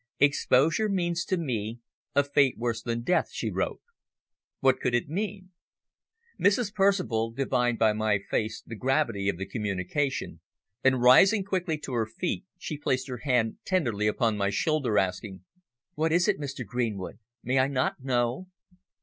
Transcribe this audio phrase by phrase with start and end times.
[0.17, 1.77] "Exposure means to me
[2.15, 3.81] a fate worse than death," she wrote.
[4.59, 5.51] What could it mean?
[6.41, 6.73] Mrs.
[6.73, 10.39] Percival divined by my face the gravity of the communication,
[10.83, 15.43] and, rising quickly to her feet, she placed her hand tenderly upon my shoulder, asking
[15.93, 16.65] "What is it, Mr.
[16.65, 17.19] Greenwood?
[17.43, 18.47] May I not know?"